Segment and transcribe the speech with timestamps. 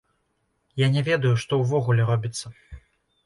[0.81, 2.45] Я не ведаю, што ўвогуле робіцца.